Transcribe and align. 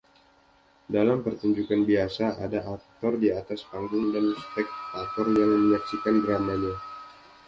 Dalam 0.95 1.17
pertunjukan 1.25 1.81
biasa 1.89 2.25
ada 2.45 2.59
aktor 2.75 3.13
di 3.23 3.29
atas 3.41 3.61
panggung 3.69 4.05
dan 4.15 4.25
spektator 4.43 5.27
yang 5.39 5.49
menyaksikan 5.63 6.15
dramanya. 6.25 6.73